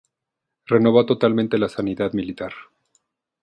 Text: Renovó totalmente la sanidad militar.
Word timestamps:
Renovó 0.65 1.05
totalmente 1.05 1.59
la 1.59 1.69
sanidad 1.69 2.13
militar. 2.13 2.51